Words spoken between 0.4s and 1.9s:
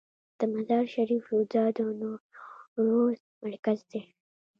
مزار شریف روضه د